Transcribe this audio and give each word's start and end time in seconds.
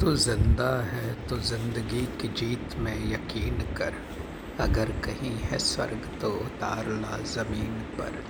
तू 0.00 0.14
ज़िंदा 0.16 0.68
है 0.82 1.12
तो 1.28 1.36
ज़िंदगी 1.38 2.04
की 2.20 2.28
जीत 2.36 2.74
में 2.78 3.12
यकीन 3.12 3.58
कर। 3.76 3.94
अगर 4.60 4.90
कहीं 5.04 5.32
है 5.40 5.58
स्वर्ग 5.58 6.08
तो 6.20 6.30
उतार 6.36 6.86
ला 6.92 7.18
ज़मीन 7.24 7.74
पर। 7.98 8.22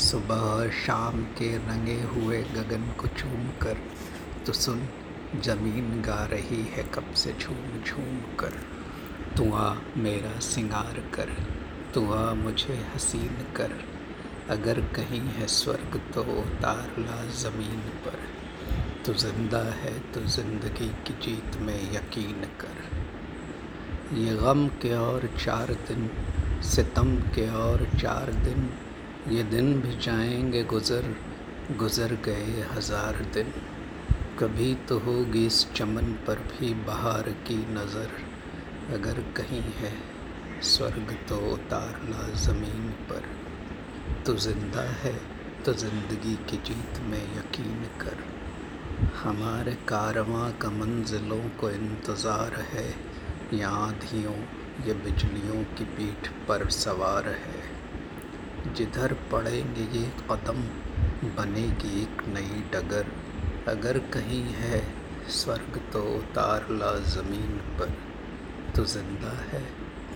सुबह 0.00 0.68
शाम 0.76 1.22
के 1.38 1.56
रंगे 1.58 2.00
हुए 2.14 2.42
गगन 2.44 2.88
को 3.00 3.08
चूम 3.08 3.46
कर। 3.62 3.78
तो 4.46 4.52
सुन, 4.52 4.82
ज़मीन 5.44 6.02
गा 6.02 6.24
रही 6.32 6.62
है 6.72 6.82
कब 6.94 7.12
से 7.14 7.34
झूम 7.40 7.82
झूम 7.82 8.18
कर। 8.40 8.58
तू 9.36 9.52
आ 9.54 9.72
मेरा 9.96 10.38
सिंगार 10.44 11.02
कर 11.14 11.36
तू 11.94 12.10
आ 12.12 12.32
मुझे 12.34 12.80
हसीन 12.94 13.44
कर। 13.56 13.78
अगर 14.50 14.80
कहीं 14.96 15.20
है 15.20 15.46
स्वर्ग 15.46 16.00
तो 16.14 16.22
उतार 16.40 16.94
ला 16.98 17.24
ज़मीन 17.42 17.88
पर। 18.06 18.18
तू 19.06 19.12
ज़िंदा 19.14 19.58
है 19.72 19.90
तो 20.12 20.20
ज़िंदगी 20.26 20.86
की 21.06 21.14
जीत 21.22 21.56
में 21.56 21.92
यकीन 21.92 22.46
कर। 22.60 24.16
ये 24.16 24.34
गम 24.36 24.66
के 24.82 24.92
और 24.94 25.26
चार 25.36 25.72
दिन, 25.88 26.08
सितम 26.64 27.14
के 27.34 27.48
और 27.56 27.86
चार 28.00 28.32
दिन, 28.44 28.68
ये 29.28 29.42
दिन 29.44 29.72
भी 29.80 29.96
जाएँगे 29.98 30.62
गुज़र 30.64 31.14
गुज़र 31.78 32.14
गए 32.24 32.66
हज़ार 32.72 33.22
दिन। 33.34 33.52
कभी 34.38 34.74
तो 34.88 34.98
होगी 34.98 35.46
इस 35.46 35.64
चमन 35.72 36.12
पर 36.26 36.38
भी 36.50 36.72
बहार 36.84 37.30
की 37.46 37.58
नज़र, 37.74 38.10
अगर 38.94 39.20
कहीं 39.36 39.62
है 39.78 39.92
स्वर्ग 40.64 41.16
तो 41.28 41.38
उतारना 41.52 42.28
ज़मीन 42.44 42.90
पर। 43.10 43.28
तो 44.26 44.36
ज़िंदा 44.36 44.88
है 45.02 45.14
तो 45.64 45.72
ज़िंदगी 45.74 46.34
की 46.50 46.56
जीत 46.64 47.00
में 47.02 47.22
यकीन 47.38 47.86
कर। 48.00 48.24
हमारे 48.96 49.72
कारवां 49.88 50.50
का 50.52 50.68
मंजिलों 50.70 51.40
को 51.60 51.70
इंतज़ार 51.70 52.54
है। 52.70 52.84
या 53.54 53.68
आधियों 53.68 54.34
ये 54.86 54.94
बिजलियों 54.94 55.62
की 55.74 55.84
पीठ 55.84 56.28
पर 56.48 56.68
सवार 56.70 57.28
है। 57.28 58.74
जिधर 58.74 59.12
पड़ेंगे 59.32 59.82
ये 59.98 60.04
कदम, 60.30 60.62
बनेगी 61.36 62.02
एक 62.02 62.22
नई 62.28 62.62
डगर। 62.72 63.06
अगर 63.68 63.98
कहीं 63.98 64.42
है, 64.42 64.82
स्वर्ग 65.30 65.80
तो 65.92 66.02
उतार 66.14 66.66
ला 66.70 66.92
ज़मीन 66.92 67.56
पर। 67.78 67.96
तो 68.76 68.84
ज़िंदा 68.84 69.32
है 69.48 69.62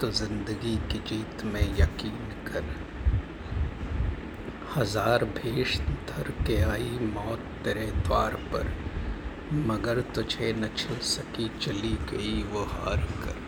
तो 0.00 0.10
ज़िंदगी 0.10 0.76
की 0.92 0.98
जीत 0.98 1.44
में 1.44 1.62
यकीन 1.78 2.18
कर। 2.46 2.64
हज़ार 4.68 5.24
भेष 5.26 5.76
धर 6.08 6.30
के 6.46 6.56
आई 6.62 6.98
मौत 7.04 7.44
तेरे 7.64 7.86
द्वार 7.98 8.34
पर। 8.52 8.66
मगर 9.66 10.00
तुझे 10.14 10.52
न 10.52 10.68
छिल 10.76 10.98
सकी, 11.04 11.46
चली 11.60 11.92
गई 12.10 12.42
वो 12.42 12.64
हार 12.64 13.00
कर। 13.22 13.38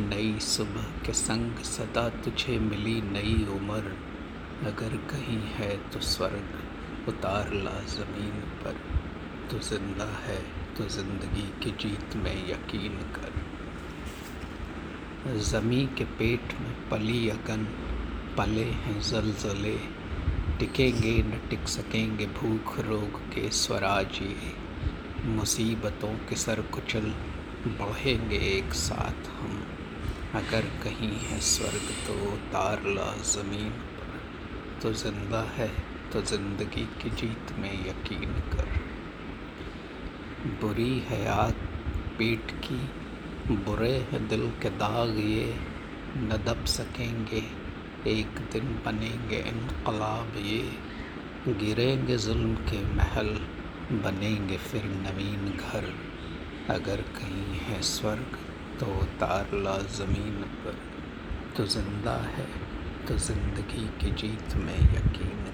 नई 0.00 0.38
सुबह 0.38 0.86
के 1.06 1.12
संग 1.12 1.58
सदा 1.64 2.08
तुझे 2.24 2.58
मिली 2.60 3.00
नई 3.02 3.36
उम्र। 3.50 3.92
अगर 4.66 4.96
कहीं 5.10 5.42
है 5.50 5.70
तो 5.92 6.00
स्वर्ग, 6.04 6.48
उतार 7.08 7.52
ला 7.54 7.76
ज़मीन 7.90 8.40
पर। 8.64 8.74
तो 9.50 9.58
ज़िंदा 9.68 10.08
है 10.24 10.40
तो 10.76 10.88
ज़िंदगी 10.88 11.48
की 11.62 11.70
जीत 11.80 12.08
में 12.16 12.36
यकीन 12.50 12.98
कर। 13.16 13.32
ज़मी 15.44 15.82
के 15.98 16.04
पेट 16.18 16.46
में 16.60 16.74
पली 16.90 17.20
अगन, 17.28 17.62
पले 18.38 18.64
हैं 18.82 19.00
जलजले। 19.02 19.78
टिकेंगे 20.60 21.12
न 21.22 21.38
टिक 21.50 21.68
सकेंगे 21.68 22.24
भूख, 22.28 22.78
रोग 22.80 23.20
के 23.34 23.48
स्वराज 23.50 24.18
ये 24.22 25.28
मुसीबतों 25.28 26.12
के 26.28 26.36
सर 26.36 26.60
कुचल 26.72 27.06
बढ़ेंगे 27.68 28.38
एक 28.48 28.72
साथ 28.74 29.30
हम। 29.30 29.62
अगर 30.34 30.66
कहीं 30.82 31.16
है 31.20 31.38
स्वर्ग 31.42 31.88
तो 32.06 32.36
तार 32.52 32.82
ला 32.88 33.12
ज़मीन 33.24 33.70
पर। 33.70 34.18
तो 34.82 34.92
ज़िंदा 34.94 35.40
है 35.56 35.70
तो 36.12 36.22
ज़िंदगी 36.22 36.84
की 37.02 37.10
जीत 37.12 37.52
में 37.58 37.72
यकीन 37.88 38.34
कर। 38.52 38.68
बुरी 40.60 40.98
है 41.08 41.26
आग 41.28 41.66
पीठ 42.18 42.52
की, 42.66 42.80
बुरे 43.64 43.92
हैं 44.12 44.26
दिल 44.28 44.50
के 44.62 44.70
दाग 44.78 45.18
ये। 45.20 45.54
न 46.18 46.42
दब 46.46 46.64
सकेंगे 46.68 47.42
एक 48.08 48.38
दिन 48.52 48.68
बनेंगे 48.84 49.38
इनकलाब, 49.48 50.36
ये 50.36 51.54
गिरेंगे 51.54 52.16
जुल्म 52.16 52.54
के 52.68 52.80
महल, 52.94 53.28
बनेंगे 53.94 54.56
फिर 54.58 54.84
नवीन 54.84 55.50
घर। 55.50 55.92
अगर 56.70 57.00
कहीं 57.16 57.58
है 57.58 57.80
स्वर्ग 57.82 58.38
तो 58.80 58.86
तार 59.20 59.50
ला 59.54 59.76
ज़मीन 59.96 60.42
पर। 60.62 60.78
तो 61.56 61.66
ज़िंदा 61.66 62.16
है 62.28 62.46
तो 63.08 63.16
ज़िंदगी 63.18 63.86
की 64.00 64.10
जीत 64.12 64.54
में 64.56 64.76
यकीन 64.76 65.44